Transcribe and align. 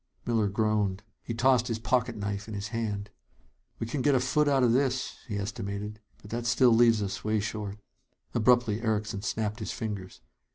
Miller 0.25 0.47
groaned. 0.47 1.03
He 1.21 1.35
tossed 1.35 1.67
his 1.67 1.77
pocket 1.77 2.15
knife 2.15 2.47
in 2.47 2.55
his 2.55 2.69
hand. 2.69 3.11
"We 3.77 3.85
can 3.85 4.01
get 4.01 4.15
a 4.15 4.19
foot 4.19 4.47
out 4.47 4.63
of 4.63 4.71
this," 4.73 5.17
he 5.27 5.37
estimated. 5.37 5.99
"But 6.23 6.31
that 6.31 6.47
still 6.47 6.71
leaves 6.71 7.03
us 7.03 7.23
way 7.23 7.39
short." 7.39 7.77
Abruptly, 8.33 8.81
Erickson 8.81 9.21
snapped 9.21 9.59
his 9.59 9.71
fingers. 9.71 10.21